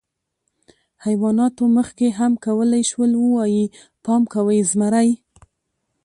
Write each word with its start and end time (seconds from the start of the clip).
حیواناتو 1.05 1.63
مخکې 1.77 2.07
هم 2.19 2.31
کولی 2.45 2.83
شول، 2.89 3.11
ووایي: 3.17 3.65
«پام 4.03 4.21
کوئ، 4.33 4.59
زمری!». 4.71 5.09